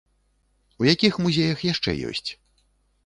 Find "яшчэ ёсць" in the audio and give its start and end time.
1.73-2.29